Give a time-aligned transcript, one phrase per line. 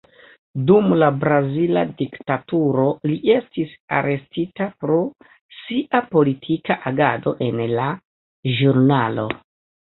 [0.69, 4.97] Dum la brazila diktaturo, li estis arestita pro
[5.59, 7.87] sia politika agado en la
[8.63, 9.29] ĵurnalo.